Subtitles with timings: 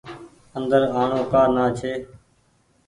[0.57, 1.93] اندر آڻو ڪآ نآ ڇي۔